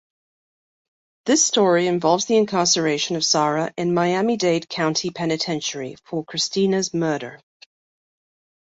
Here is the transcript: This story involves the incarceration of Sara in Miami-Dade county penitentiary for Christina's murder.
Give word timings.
This 1.27 1.45
story 1.45 1.85
involves 1.85 2.25
the 2.25 2.35
incarceration 2.37 3.15
of 3.17 3.23
Sara 3.23 3.71
in 3.77 3.93
Miami-Dade 3.93 4.67
county 4.67 5.11
penitentiary 5.11 5.95
for 6.07 6.25
Christina's 6.25 6.91
murder. 6.91 7.39